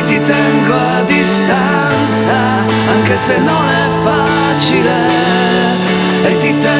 [0.00, 2.34] Quindi ti tengo a distanza,
[2.90, 5.08] anche se non è facile.
[6.24, 6.79] E ti tengo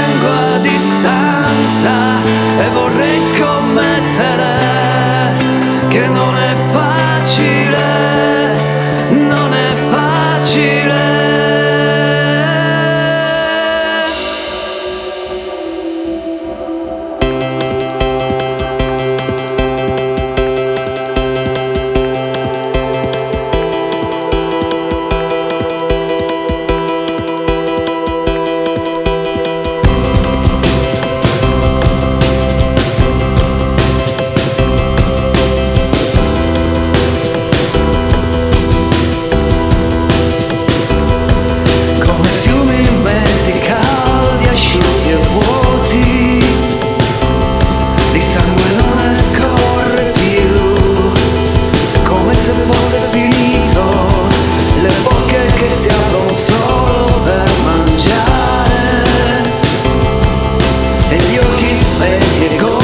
[62.01, 62.80] let it go.